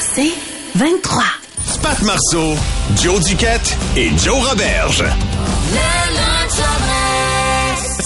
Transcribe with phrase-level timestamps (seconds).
[0.00, 0.32] C'est
[0.74, 1.22] 23.
[1.82, 2.56] Pat Marceau,
[3.02, 5.04] Joe Duquette et Joe Roberge.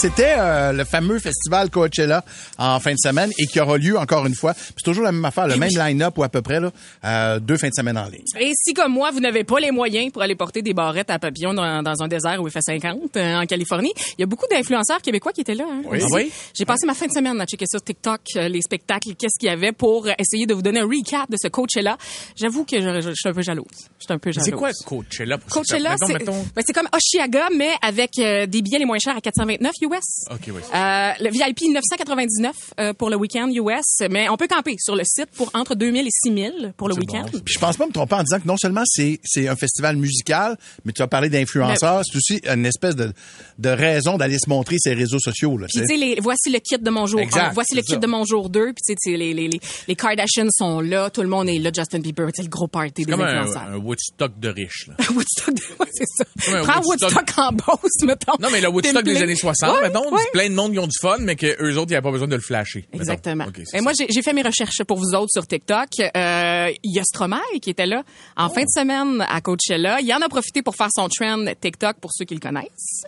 [0.01, 2.25] C'était euh, le fameux festival Coachella
[2.57, 4.55] en fin de semaine et qui aura lieu encore une fois.
[4.57, 6.71] C'est toujours la même affaire, le même line-up ou à peu près là,
[7.05, 8.25] euh, deux fins de semaine en ligne.
[8.39, 11.19] Et si, comme moi, vous n'avez pas les moyens pour aller porter des barrettes à
[11.19, 14.27] papillons dans, dans un désert où il fait 50 euh, en Californie, il y a
[14.27, 15.67] beaucoup d'influenceurs québécois qui étaient là.
[15.71, 16.03] hein, aussi.
[16.11, 16.33] Ah oui?
[16.55, 19.51] J'ai passé ma fin de semaine à checker sur TikTok euh, les spectacles, qu'est-ce qu'il
[19.51, 21.99] y avait pour essayer de vous donner un recap de ce Coachella.
[22.37, 23.67] J'avoue que je, je- je suis un peu jalouse.
[23.99, 24.47] Je suis un peu jalouse.
[24.47, 25.37] C'est quoi Coachella?
[25.37, 28.99] Pour Coachella, c'est mettons- ben, c'est comme Oshiaga, mais avec euh, des billets les moins
[28.99, 29.89] chers à 429 US.
[30.31, 30.61] OK, oui.
[30.75, 35.03] Euh, le VIP 999 euh, pour le week-end US, mais on peut camper sur le
[35.05, 37.23] site pour entre 2000 et 6000 pour le week-end.
[37.33, 37.41] bon.
[37.45, 39.97] Puis je pense pas me tromper en disant que non seulement c'est c'est un festival
[39.97, 43.13] musical, mais tu as parlé d'influenceurs, c'est aussi une espèce de,
[43.59, 45.57] de raison d'aller se montrer ses réseaux sociaux.
[45.57, 45.97] Là, Puis tu sais.
[45.97, 47.97] les- voici le kit de mon jour Exact, 1, voici le kit ça.
[47.99, 51.23] de mon jour 2, puis tu sais, les, les, les, les Kardashians sont là, tout
[51.23, 53.63] le monde est là, Justin Bieber, c'est le gros party des comme un, influenceurs.
[53.63, 54.87] un Woodstock de riches.
[54.89, 54.95] Là.
[55.15, 56.25] Woodstock, ouais, c'est ça.
[56.63, 58.33] Prends Woodstock- Woodstock en Beauce, mettons.
[58.41, 60.23] Non, mais le Woodstock des années 60, Ouais, mettons, ouais.
[60.33, 62.29] plein de monde qui ont du fun, mais que eux autres, ils n'avaient pas besoin
[62.29, 62.87] de le flasher.
[62.93, 63.45] Exactement.
[63.45, 63.83] OK, c'est Et ça.
[63.83, 65.89] moi, j'ai j'ai fait mes recherches pour vous autres sur TikTok.
[66.01, 68.03] Euh, Il y a Stromae qui était là
[68.37, 68.53] en Oh.
[68.55, 70.01] fin de semaine à Coachella.
[70.01, 73.05] Il en a profité pour faire son trend TikTok pour ceux qui le connaissent.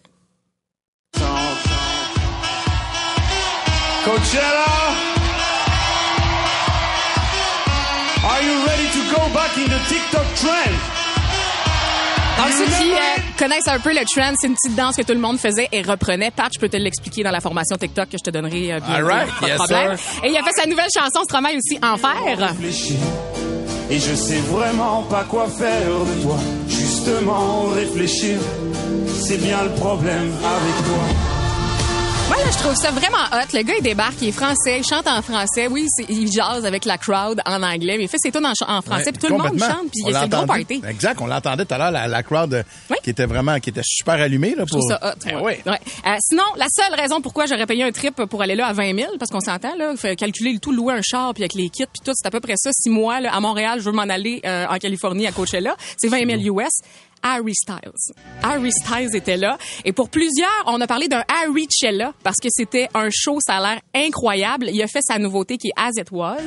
[4.04, 4.66] Coachella,
[8.24, 10.91] are you ready to go back in the TikTok trend?
[12.42, 12.96] Donc, ceux qui euh,
[13.38, 15.82] connaissent un peu le trend, c'est une petite danse que tout le monde faisait et
[15.82, 16.32] reprenait.
[16.32, 18.92] Pat, je peux te l'expliquer dans la formation TikTok que je te donnerai euh, bientôt.
[18.92, 19.96] All right, Pas de problème.
[19.96, 20.24] sir.
[20.24, 22.54] Et il a fait sa nouvelle chanson Stromae aussi, Enfer.
[23.90, 26.36] Et je sais vraiment pas quoi faire de toi.
[26.68, 28.38] Justement, réfléchir,
[29.20, 31.31] c'est bien le problème avec toi.
[32.32, 33.46] Moi, là, je trouve ça vraiment hot.
[33.52, 35.66] Le gars, il débarque, il est français, il chante en français.
[35.66, 39.04] Oui, il jase avec la crowd en anglais, mais il fait ses tunes en, français,
[39.04, 40.80] Ouais, puis tout le monde chante, puis c'est le gros party.
[40.88, 42.96] Exact, on l'entendait tout à l'heure, la, la crowd Oui.
[43.04, 44.54] qui était vraiment, qui était super allumée.
[44.54, 45.18] Là, Je trouve ça hot.
[45.26, 45.60] Ben ouais.
[45.66, 45.72] oui.
[45.72, 45.78] Ouais.
[46.06, 48.96] Euh, sinon, la seule raison pourquoi j'aurais payé un trip pour aller là à 20
[48.96, 51.68] 000, parce qu'on s'entend, là, fait calculer le tout, louer un char, puis avec les
[51.68, 52.70] kits, puis tout, c'est à peu près ça.
[52.72, 55.76] Six mois, là, à Montréal, je veux m'en aller euh, en Californie, à Coachella.
[55.98, 56.70] C'est 20 000 US.
[57.22, 58.14] Harry Styles.
[58.42, 59.58] Harry Styles était là.
[59.84, 63.56] Et pour plusieurs, on a parlé d'un Harry Chella parce que c'était un show, ça
[63.56, 64.68] a l'air incroyable.
[64.72, 66.40] Il a fait sa nouveauté qui est As It Was.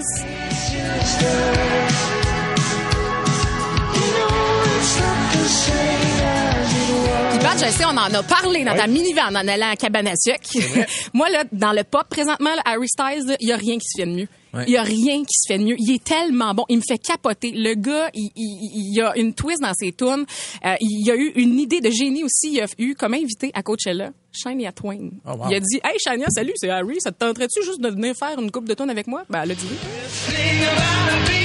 [7.57, 10.13] Je sais, on en a parlé dans ta minivan en allant à Cabane à.
[11.13, 14.01] Moi, là, dans le pop, présentement, là, Harry Styles, il y a rien qui se
[14.01, 14.27] fait de mieux.
[14.53, 14.65] Ouais.
[14.67, 15.75] Il y a rien qui se fait de mieux.
[15.79, 16.65] Il est tellement bon.
[16.67, 17.51] Il me fait capoter.
[17.51, 20.25] Le gars, il, il, il y a une twist dans ses tunes.
[20.65, 22.51] Euh, il y a eu une idée de génie aussi.
[22.53, 25.11] Il a eu comme invité à Coachella Shania Twain.
[25.25, 25.47] Oh, wow.
[25.49, 26.97] Il a dit, hey Shania, salut, c'est Harry.
[26.99, 29.23] Ça te tenterait-tu juste de venir faire une coupe de tunes avec moi?
[29.29, 31.44] Ben, elle a dit oui.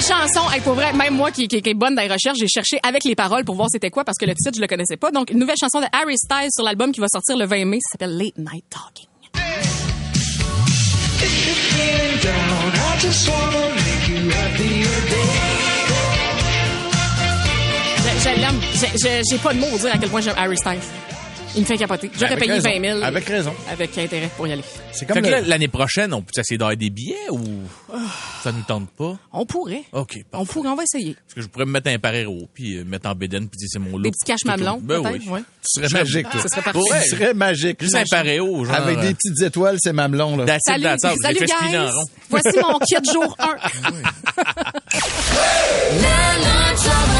[0.00, 0.50] Nouvelle chanson.
[0.50, 2.78] Hey, pour vrai, même moi qui, qui, qui est bonne dans les recherches, j'ai cherché
[2.82, 5.10] avec les paroles pour voir c'était quoi parce que le titre, je le connaissais pas.
[5.10, 7.78] Donc, une nouvelle chanson de Harry Styles sur l'album qui va sortir le 20 mai.
[7.82, 9.06] Ça s'appelle Late Night Talking.
[18.22, 18.60] Je, l'aime.
[19.30, 20.80] J'ai pas de mots pour dire à quel point j'aime Harry Styles.
[21.56, 22.10] Il me fait capoter.
[22.14, 22.68] J'aurais Avec payé raison.
[22.70, 23.02] 20 000.
[23.02, 23.52] Avec raison.
[23.70, 24.62] Avec intérêt pour y aller.
[24.92, 27.40] C'est comme Fait que le- là, l'année prochaine, on peut essayer d'avoir des billets ou?
[28.42, 29.18] Ça nous tente pas?
[29.32, 29.82] On pourrait.
[29.92, 30.52] OK, On parfait.
[30.52, 31.14] pourrait, on va essayer.
[31.14, 33.68] Parce que je pourrais me mettre un paréro, puis euh, mettre en bédaine, puis dire
[33.70, 34.04] c'est mon lot.
[34.04, 35.22] Des petits caches mamelons, Ben peut-être.
[35.24, 35.28] oui.
[35.28, 35.40] Ouais.
[35.40, 36.40] Tu serais magique, toi.
[36.42, 36.78] Ce serait parfait.
[36.78, 37.02] Ouais.
[37.04, 37.82] Tu serais magique.
[37.82, 38.74] Juste un paréo, genre.
[38.74, 40.58] Avec des petites étoiles, c'est mamelon, là.
[40.66, 41.12] Salut, that's all.
[41.12, 41.90] Je salut spinner en guys.
[41.92, 42.04] rond.
[42.30, 43.56] Voici mon kit jour 1.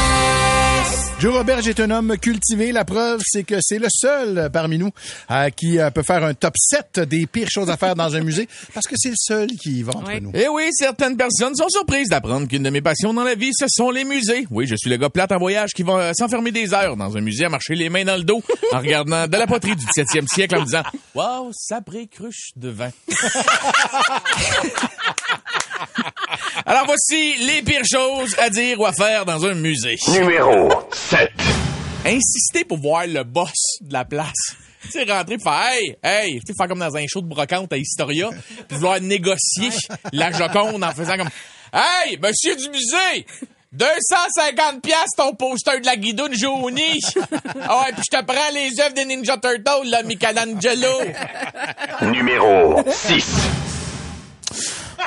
[1.21, 2.71] Joe Roberge est un homme cultivé.
[2.71, 4.89] La preuve, c'est que c'est le seul parmi nous
[5.29, 8.21] euh, qui euh, peut faire un top 7 des pires choses à faire dans un
[8.21, 10.31] musée parce que c'est le seul qui y va entre nous.
[10.33, 13.51] Et Eh oui, certaines personnes sont surprises d'apprendre qu'une de mes passions dans la vie,
[13.53, 14.47] ce sont les musées.
[14.49, 17.15] Oui, je suis le gars plate en voyage qui va euh, s'enfermer des heures dans
[17.15, 18.41] un musée à marcher les mains dans le dos
[18.71, 20.81] en regardant de la poterie du 17e siècle en me disant
[21.13, 22.89] «Wow, sabré cruche de vin».
[26.65, 29.97] Alors voici les pires choses à dire ou à faire dans un musée.
[30.07, 31.31] Numéro 7.
[32.05, 34.33] Insister pour voir le boss de la place.
[34.83, 37.71] Tu sais, rentrer, faire hey, hey, tu sais, faire comme dans un show de brocante
[37.71, 38.29] à Historia,
[38.67, 39.69] puis vouloir négocier
[40.11, 41.29] la Joconde en faisant comme
[41.71, 43.27] Hey, monsieur du musée!
[43.73, 46.99] 250 pièces ton poster de la guidoune jaunie.
[47.61, 50.99] Ah ouais, puis je te prends les œuvres des Ninja Turtles, là, Michelangelo.
[52.01, 53.25] Numéro 6.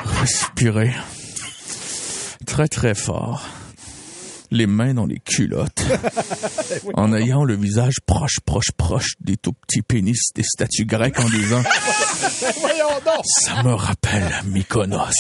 [0.03, 0.93] Respirer.
[2.47, 3.47] Très, très fort.
[4.51, 5.83] Les mains dans les culottes.
[6.95, 11.29] en ayant le visage proche, proche, proche des tout petits pénis des statues grecques en
[11.29, 11.63] disant
[13.25, 15.11] Ça me rappelle Mykonos.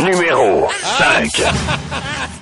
[0.00, 1.30] Numéro 5.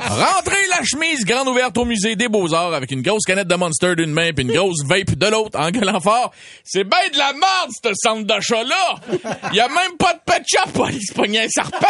[0.01, 4.13] Rentrer chemise grande ouverte au musée des Beaux-Arts avec une grosse canette de Monster d'une
[4.13, 6.33] main puis une grosse vape de l'autre en gueulant fort.
[6.65, 8.97] C'est ben de la merde, ce centre d'achat-là!
[9.53, 11.87] Y a même pas de pet shop aller se pogner un serpent!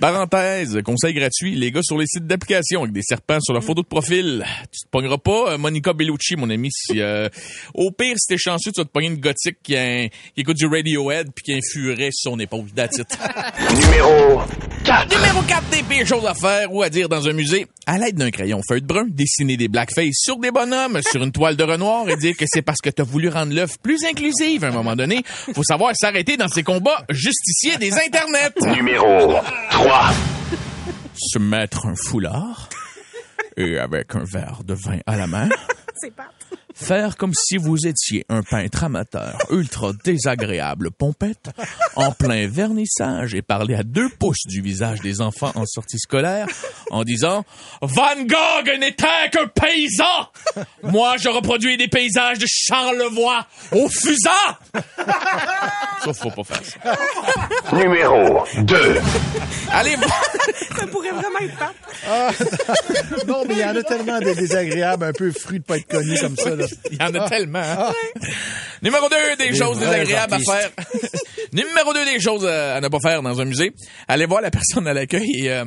[0.00, 3.82] Parenthèse, conseil gratuit, les gars sur les sites d'application avec des serpents sur leur photo
[3.82, 4.44] de profil.
[4.72, 6.68] Tu te pogneras pas euh, Monica Bellucci, mon ami.
[6.72, 7.28] Si, euh,
[7.74, 10.40] au pire, si t'es chanceux, tu vas te pogner une gothique qui, a un- qui
[10.40, 12.66] écoute du Radiohead puis qui a un furet sur son épaule.
[12.74, 13.06] That's it.
[13.74, 14.40] Numéro
[14.84, 15.16] 4.
[15.16, 17.66] Numéro 4 des pires choses à faire ou à dire dans un musée.
[17.86, 21.56] À l'aide d'un crayon feutre brun, dessiner des blackface sur des bonhommes sur une toile
[21.56, 24.68] de Renoir et dire que c'est parce que t'as voulu rendre l'œuvre plus inclusive à
[24.68, 25.22] un moment donné.
[25.54, 28.52] Faut savoir s'arrêter dans ces combats justiciers des internets.
[28.74, 29.44] Numéro 3.
[31.14, 32.70] Se mettre un foulard
[33.56, 35.48] et avec un verre de vin à la main.
[36.74, 41.50] Faire comme si vous étiez un peintre amateur ultra désagréable pompette
[41.94, 46.46] en plein vernissage et parler à deux pouces du visage des enfants en sortie scolaire
[46.90, 47.44] en disant
[47.80, 50.04] Van Gogh n'était qu'un paysan!
[50.82, 54.30] Moi, je reproduis des paysages de Charlevoix au fusain!
[56.04, 57.76] Ça, faut pas faire ça.
[57.76, 58.76] Numéro 2.
[59.72, 59.96] Allez,
[60.76, 63.26] Ça pourrait vraiment être top.
[63.28, 65.86] Non, mais il y en a tellement de désagréables, un peu fruits de pas être
[65.86, 66.50] connus comme ça.
[66.54, 66.63] Là.
[66.90, 67.58] Il y en a tellement.
[67.60, 67.92] hein?
[68.82, 70.70] Numéro 2 des Des choses désagréables à faire.
[71.52, 73.72] Numéro 2 des choses euh, à ne pas faire dans un musée.
[74.08, 75.64] Allez voir la personne à l'accueil et, euh,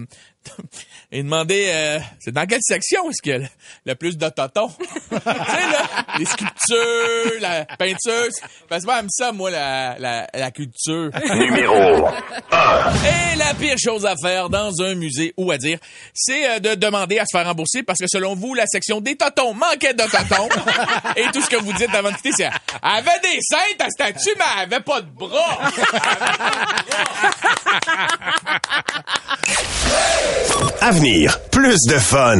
[1.12, 3.48] et demander euh, c'est dans quelle section est-ce qu'il y a le,
[3.86, 4.70] le plus de totons?
[5.10, 8.28] tu sais, là, les sculptures, la peinture.
[8.68, 11.12] Parce que moi, j'aime ça, moi, la, la, la culture.
[11.36, 12.94] Numéro 1.
[13.04, 15.80] Et la pire chose à faire dans un musée ou à dire,
[16.14, 19.16] c'est euh, de demander à se faire rembourser parce que selon vous, la section des
[19.16, 20.50] totons manquait de totons.
[21.16, 22.52] Et tout ce que vous dites avant de quitter, c'est elle
[22.84, 25.60] avait des seins, ta statue, mais elle avait pas de bras.
[30.88, 32.40] Avenir, plus de fun.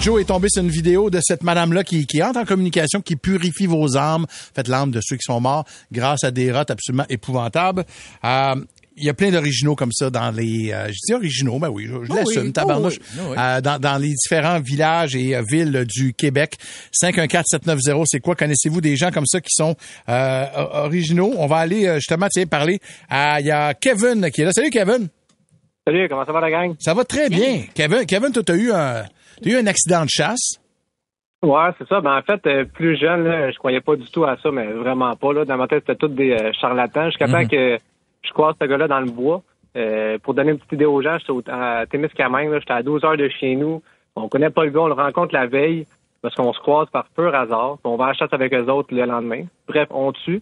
[0.00, 3.16] Joe est tombé sur une vidéo de cette madame-là qui, qui entre en communication, qui
[3.16, 7.04] purifie vos âmes, faites l'âme de ceux qui sont morts grâce à des rottes absolument
[7.08, 7.84] épouvantables.
[8.24, 8.54] Euh,
[8.96, 10.70] il y a plein d'originaux comme ça dans les...
[10.72, 12.98] euh, je dis originaux, ben oui, je, je Oh l'assume, oui, tabarnouche.
[13.00, 13.36] oh oui, oh oui.
[13.40, 16.56] Euh, dans, dans les différents villages et euh, villes du Québec.
[17.02, 18.36] 514-790, c'est quoi?
[18.36, 19.74] Connaissez-vous des gens comme ça qui sont
[20.08, 21.34] euh, originaux?
[21.38, 23.40] On va aller justement tiens, parler à...
[23.40, 24.52] Il y a Kevin qui est là.
[24.52, 25.08] Salut Kevin!
[25.86, 26.74] Salut, comment ça va la gang?
[26.78, 27.62] Ça va très bien.
[27.74, 29.02] Kevin, Kevin toi, t'as eu un...
[29.42, 30.58] T'as eu un accident de chasse?
[31.42, 32.00] Ouais, c'est ça.
[32.00, 34.64] Ben, en fait, euh, plus jeune, là, je croyais pas du tout à ça, mais
[34.72, 35.32] vraiment pas.
[35.34, 35.44] Là.
[35.44, 37.06] Dans ma tête, c'était tous des euh, charlatans.
[37.10, 37.76] Jusqu'à temps que
[38.22, 39.42] je croise ce gars-là dans le bois.
[39.76, 43.04] Euh, pour donner une petite idée aux gens, j'étais au- à Témiscamingue, j'étais à 12
[43.04, 43.82] heures de chez nous.
[44.16, 45.84] On connaît pas le gars, on le rencontre la veille
[46.22, 47.76] parce qu'on se croise par pur hasard.
[47.84, 49.42] On va à la chasse avec eux autres le lendemain.
[49.68, 50.40] Bref, on tue.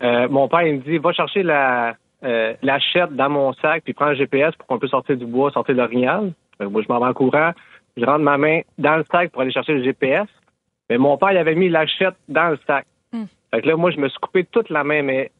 [0.00, 3.92] Mon père, il me dit, va chercher la, euh, la chette dans mon sac, puis
[3.92, 6.32] prends le GPS pour qu'on puisse sortir du bois, sortir l'orignal.
[6.58, 7.52] Fait que moi, je m'en vais en courant.
[7.96, 10.28] Je rentre ma main dans le sac pour aller chercher le GPS.
[10.88, 12.86] Mais mon père, il avait mis l'achette dans le sac.
[13.12, 13.24] Hmm.
[13.52, 15.30] Fait que là, moi, je me suis coupé toute la main, mais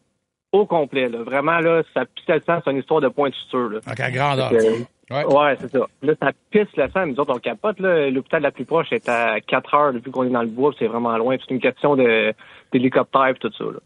[0.53, 1.09] au complet.
[1.09, 1.23] Là.
[1.23, 2.61] Vraiment, là, ça pissait le sang.
[2.65, 3.71] C'est une histoire de point de suture.
[3.71, 3.79] Là.
[3.91, 4.53] OK, à grandeur.
[4.53, 5.25] Ouais.
[5.25, 5.87] Ouais, c'est ça.
[6.03, 7.07] Là, ça pisse le sang.
[7.07, 7.81] Nous autres, on capote.
[7.81, 8.11] là.
[8.11, 10.79] L'hôpital la plus proche est à 4 heures, vu qu'on est dans le bois, puis
[10.81, 11.37] c'est vraiment loin.
[11.41, 12.33] C'est une question de
[12.73, 13.65] d'hélicoptère et tout ça.
[13.65, 13.81] Là.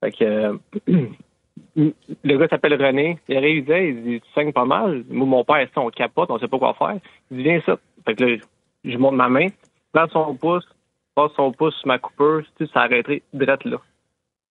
[0.00, 0.56] Fait que euh,
[1.78, 3.18] le gars s'appelle René.
[3.28, 5.04] Il arrive, il dit, il dit, tu saignes pas mal.
[5.08, 6.98] Moi, mon père, ça, on capote, on sait pas quoi faire.
[7.30, 7.76] Il dit, viens ça.
[8.04, 8.36] Fait que là,
[8.84, 9.46] je monte ma main,
[9.92, 10.64] prends son pouce,
[11.14, 13.78] passe son pouce sur ma coupeuse, tu sais, ça arrêterait direct là.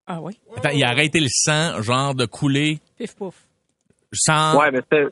[0.06, 0.32] Ah oui?
[0.56, 2.78] Attends, il a arrêté le sang, genre de couler?
[2.96, 3.34] Pif pouf.
[4.12, 4.58] sans.
[4.58, 5.06] Ouais, mais c'était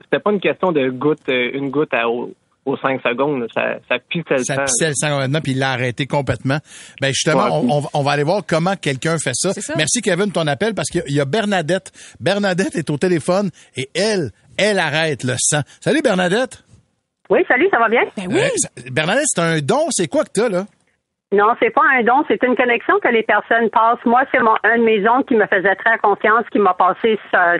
[0.00, 2.32] c'était pas une question de goutte, euh, une goutte à, aux,
[2.64, 3.46] aux 5 secondes.
[3.54, 4.64] Ça, ça pissait le Ça sang.
[4.64, 6.58] pissait le sang complètement, puis il l'a arrêté complètement.
[7.00, 7.50] Ben justement, Ouais.
[7.68, 9.52] on, on va- on va aller voir comment quelqu'un fait ça.
[9.52, 9.74] Ça.
[9.76, 11.92] Merci Kevin de ton appel parce qu'il y a- Bernadette.
[12.20, 15.60] Bernadette est au téléphone et elle, elle arrête le sang.
[15.80, 16.62] Salut Bernadette.
[17.30, 18.02] Oui, salut, ça va bien?
[18.16, 18.38] Ben oui.
[18.40, 19.86] Euh, ça- Bernadette, c'est un don.
[19.90, 20.66] C'est quoi que t'as là?
[21.32, 24.04] Non, c'est pas un don, c'est une connexion que les personnes passent.
[24.04, 27.18] Moi, c'est mon, un de mes oncles qui me faisait très confiance, qui m'a passé
[27.32, 27.56] ça-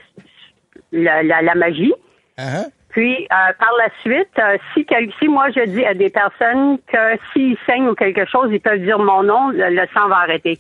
[0.93, 1.93] la, la, la magie.
[2.39, 2.67] Hein?
[2.95, 6.79] Puis, euh, par la suite, euh, si, quel- si moi je dis à des personnes
[6.87, 10.19] que s'ils saignent ou quelque chose, ils peuvent dire mon nom, le, le sang va
[10.19, 10.59] arrêter.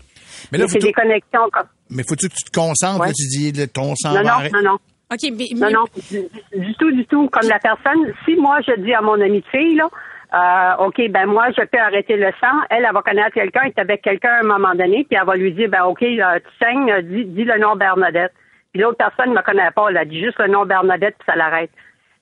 [0.50, 1.68] Mais là, c'est faut-tu- des connexions comme...
[1.90, 3.00] Mais faut-tu que tu te concentres?
[3.00, 3.06] Ouais.
[3.08, 4.56] là, tu dis le- ton sang Non, va non, arrêter?
[4.56, 4.78] non, non.
[5.12, 7.28] OK, mais, Non, non, du, du tout, du tout.
[7.28, 9.88] Comme la personne, si moi je dis à mon amie de fille, là,
[10.34, 13.68] euh, OK, ben moi, je peux arrêter le sang, elle, elle va connaître quelqu'un, elle
[13.76, 16.38] est avec quelqu'un à un moment donné, puis elle va lui dire, ben OK, euh,
[16.40, 18.32] tu saignes, dis, dis le nom Bernadette.
[18.72, 21.26] Puis l'autre personne ne me connaît pas, elle a dit juste le nom Bernadette, puis
[21.26, 21.70] ça l'arrête.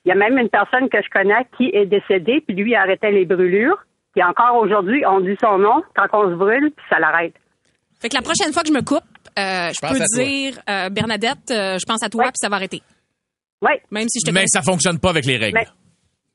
[0.05, 2.75] Il y a même une personne que je connais qui est décédée, puis lui il
[2.77, 3.79] arrêtait les brûlures.
[4.15, 7.35] Puis encore aujourd'hui, on dit son nom quand on se brûle, puis ça l'arrête.
[8.01, 9.05] Fait que la prochaine fois que je me coupe,
[9.39, 12.83] euh, je peux dire euh, Bernadette, euh, je pense à toi, puis ça va arrêter.
[13.63, 13.71] Oui.
[13.93, 14.47] Même si je te Mais connais.
[14.49, 15.57] ça fonctionne pas avec les règles.
[15.59, 15.67] Mais-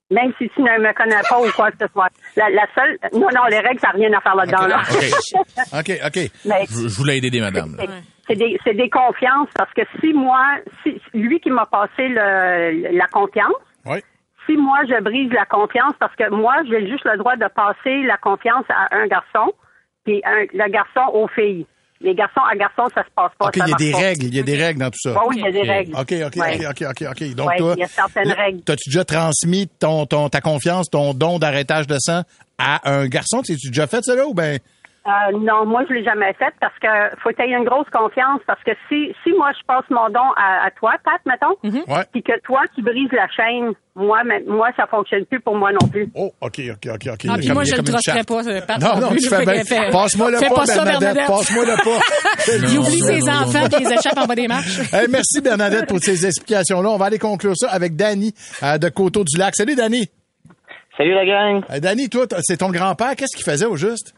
[0.10, 2.08] Même si tu ne me connais pas ou quoi que ce soit.
[2.38, 4.82] La, la seule, non, non, les règles, ça n'a rien à faire là-dedans, là.
[5.80, 6.32] OK, OK.
[6.46, 7.76] Mais Je, je voulais aider des madames.
[8.28, 10.42] c'est des, c'est des confiances parce que si moi,
[10.84, 14.00] si lui qui m'a passé le, la confiance, Oui.
[14.46, 18.04] si moi je brise la confiance parce que moi j'ai juste le droit de passer
[18.04, 19.52] la confiance à un garçon,
[20.06, 21.66] puis un, le garçon aux filles.
[22.02, 23.48] Les garçons à garçons, ça se passe pas.
[23.48, 23.98] OK, il y a des pas.
[23.98, 24.24] règles.
[24.26, 25.12] Il y a des règles dans tout ça.
[25.14, 25.94] Ouais, oui, il y a des règles.
[25.96, 26.68] OK, OK, Ouais.
[26.68, 27.36] OK, OK, OK.
[27.36, 28.62] Donc, Ouais, toi, il y a certaines règles.
[28.62, 32.22] t'as-tu déjà transmis ton, ton, ta confiance, ton don d'arrêtage de sang
[32.60, 33.42] à un garçon?
[33.42, 34.60] T'as-tu déjà fait ça là ou ben?
[35.08, 38.42] Euh, non, moi je l'ai jamais fait parce que faut que tu une grosse confiance
[38.46, 42.04] parce que si si moi je passe mon don à, à toi, Pat, mettons, Ouais.
[42.12, 45.72] puis que toi tu brises la chaîne, moi mais- moi ça fonctionne plus pour moi
[45.72, 46.10] non plus.
[46.14, 47.26] Oh, OK, OK, OK, OK.
[47.30, 48.28] Ah, puis moi, je le charte.
[48.28, 49.20] pas, euh, Pat, Non, non, plus.
[49.22, 49.64] tu fais bien.
[49.92, 51.00] Passe-moi le pas, pas ça, Bernadette.
[51.00, 51.28] Bernadette.
[51.28, 52.68] Passe-moi le pas.
[52.74, 54.80] Il oublie ses enfants il les échappe en bas des marches.
[54.94, 56.90] Hey, merci Bernadette pour ces explications-là.
[56.90, 59.56] On va aller conclure ça avec Danny euh, de Coteau du Lac.
[59.56, 60.10] Salut Danny.
[60.98, 61.64] Salut la gang.
[61.70, 63.16] Euh, Danny, toi, c'est ton grand-père.
[63.16, 64.14] Qu'est-ce qu'il faisait au juste?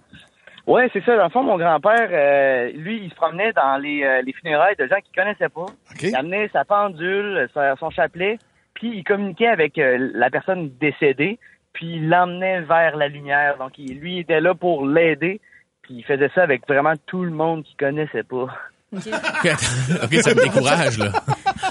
[0.69, 1.15] Ouais, c'est ça.
[1.17, 4.75] Dans le fond, mon grand-père, euh, lui, il se promenait dans les, euh, les funérailles
[4.77, 5.65] de gens qu'il connaissait pas.
[6.09, 8.37] Il amenait sa pendule, sa- son chapelet,
[8.75, 11.39] puis il communiquait avec euh, la personne décédée,
[11.73, 13.57] puis il l'emmenait vers la lumière.
[13.57, 15.41] Donc, il- lui, il était là pour l'aider,
[15.81, 18.47] puis il faisait ça avec vraiment tout le monde qu'il connaissait pas.
[18.93, 21.11] OK, ça me décourage, là.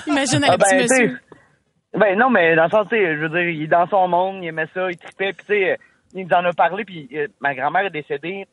[0.06, 1.18] Imagine Ah, un petit ben, monsieur.
[1.94, 4.08] Ben non, mais dans le sens, tu sais, je veux dire, il est dans son
[4.08, 5.78] monde, il aimait ça, il tripait, puis tu sais,
[6.14, 8.44] il nous en a parlé, puis euh, ma grand-mère est décédée,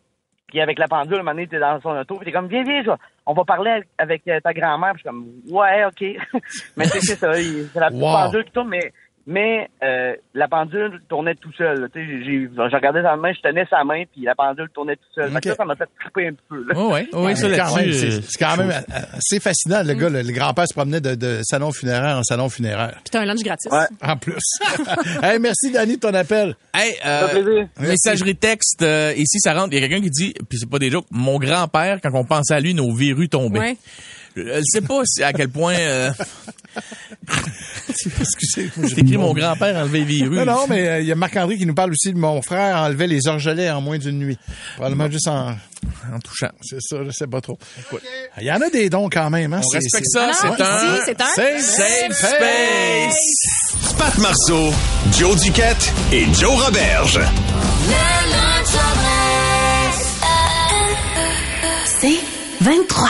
[0.47, 2.63] puis avec la pendule, un moment donné, t'es dans son auto, puis t'es comme, viens,
[2.63, 2.91] viens, je
[3.25, 6.41] on va parler avec- ta grand-mère, puis je suis comme, ouais, ok.
[6.77, 7.99] mais c'est ça, c'est la Wow.
[8.25, 8.93] pendule qui tourne, mais
[9.27, 11.89] mais euh, la pendule tournait tout seul.
[11.93, 14.95] Tu sais, j'ai j'ai regardé sa main, je tenais sa main, puis la pendule tournait
[14.95, 15.31] tout seul.
[15.31, 15.55] Fait que Ok.
[15.57, 16.63] ça, m'a fait triper un peu.
[16.67, 16.73] Là.
[16.77, 18.71] Oh ouais, oh ouais, ça c'est euh, c'est quand même
[19.13, 19.81] assez fascinant.
[19.83, 22.93] Le gars, le, le grand-père se promenait de, de salon funéraire en salon funéraire.
[23.03, 23.71] Puis t'as un lunch gratis.
[24.01, 24.37] En plus.
[25.23, 26.55] hey, merci, Danny, de ton appel.
[26.73, 29.69] Hey, euh, messagerie texte, euh, ici, ça rentre.
[29.73, 32.25] Il y a quelqu'un qui dit, puis c'est pas des jokes, mon grand-père, quand on
[32.25, 33.59] pensait à lui, nos verrues tombaient.
[33.59, 33.77] Ouais.
[34.35, 35.75] Je ne sais pas si- à quel point...
[35.75, 36.11] Euh...
[38.19, 38.69] Excusez.
[38.89, 40.35] C'est écrit mon grand-père enlevé les verrues.
[40.37, 42.75] Non, non, mais euh, il y a Marc-André qui nous parle aussi de mon frère
[42.77, 44.37] enlevait les orgelets en moins d'une nuit.
[44.75, 45.55] Probablement juste en...
[46.13, 46.49] En touchant.
[46.61, 47.57] C'est ça, je sais pas trop.
[48.39, 49.53] Il y en a des dons quand même.
[49.53, 49.61] Hein?
[49.63, 50.61] On C'est- respecte c'est- ça, c'est Ouais.
[50.61, 50.99] un...
[51.05, 53.95] C'est un Safe Safe space!
[53.97, 54.73] Pat Marceau,
[55.17, 57.19] Joe Duquette et Joe Roberge.
[61.85, 62.19] C'est
[62.61, 63.09] 23.